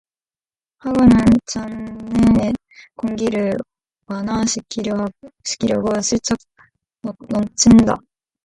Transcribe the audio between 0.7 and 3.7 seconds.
하고는 장내의 공기를